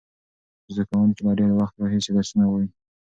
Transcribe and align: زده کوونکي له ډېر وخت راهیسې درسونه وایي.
زده 0.73 0.83
کوونکي 0.89 1.21
له 1.25 1.33
ډېر 1.39 1.51
وخت 1.59 1.75
راهیسې 1.81 2.11
درسونه 2.15 2.45
وایي. 2.49 2.69